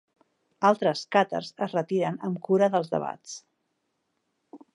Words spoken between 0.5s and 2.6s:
Altres càtars es retiren amb